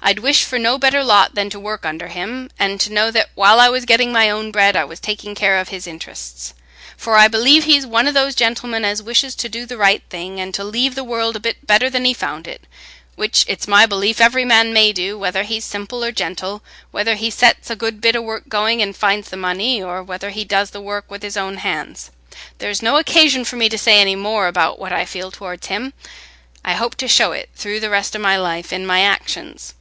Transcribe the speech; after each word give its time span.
I'd 0.00 0.20
wish 0.20 0.44
for 0.44 0.58
no 0.60 0.78
better 0.78 1.02
lot 1.04 1.34
than 1.34 1.50
to 1.50 1.58
work 1.60 1.84
under 1.84 2.06
him, 2.08 2.50
and 2.58 2.80
to 2.80 2.90
know 2.92 3.10
that 3.10 3.30
while 3.34 3.58
I 3.60 3.68
was 3.68 3.84
getting 3.84 4.10
my 4.12 4.30
own 4.30 4.50
bread 4.52 4.74
I 4.76 4.84
was 4.84 5.00
taking 5.00 5.34
care 5.34 5.58
of 5.58 5.68
his 5.70 5.86
int'rests. 5.88 6.54
For 6.96 7.16
I 7.16 7.26
believe 7.28 7.64
he's 7.64 7.84
one 7.84 8.06
o' 8.08 8.12
those 8.12 8.34
gentlemen 8.36 8.84
as 8.86 9.02
wishes 9.02 9.34
to 9.34 9.48
do 9.50 9.66
the 9.66 9.76
right 9.76 10.02
thing, 10.08 10.38
and 10.40 10.54
to 10.54 10.62
leave 10.64 10.94
the 10.94 11.04
world 11.04 11.34
a 11.36 11.40
bit 11.40 11.66
better 11.66 11.90
than 11.90 12.04
he 12.06 12.14
found 12.14 12.46
it, 12.46 12.62
which 13.16 13.44
it's 13.48 13.66
my 13.68 13.84
belief 13.86 14.18
every 14.20 14.44
man 14.46 14.72
may 14.72 14.92
do, 14.94 15.18
whether 15.18 15.42
he's 15.42 15.68
gentle 15.70 16.02
or 16.04 16.14
simple, 16.16 16.62
whether 16.92 17.16
he 17.16 17.28
sets 17.28 17.68
a 17.68 17.76
good 17.76 18.00
bit 18.00 18.16
o' 18.16 18.22
work 18.22 18.48
going 18.48 18.80
and 18.80 18.96
finds 18.96 19.28
the 19.28 19.36
money, 19.36 19.82
or 19.82 20.00
whether 20.02 20.30
he 20.30 20.44
does 20.44 20.70
the 20.70 20.80
work 20.80 21.10
with 21.10 21.22
his 21.22 21.36
own 21.36 21.56
hands. 21.58 22.10
There's 22.58 22.80
no 22.80 22.96
occasion 22.96 23.44
for 23.44 23.56
me 23.56 23.68
to 23.68 23.76
say 23.76 24.00
any 24.00 24.16
more 24.16 24.46
about 24.46 24.78
what 24.78 24.92
I 24.92 25.04
feel 25.04 25.30
towards 25.32 25.66
him: 25.66 25.92
I 26.64 26.74
hope 26.74 26.94
to 26.94 27.08
show 27.08 27.32
it 27.32 27.50
through 27.56 27.80
the 27.80 27.90
rest 27.90 28.14
o' 28.16 28.20
my 28.20 28.36
life 28.38 28.72
in 28.72 28.86
my 28.86 29.00
actions." 29.02 29.74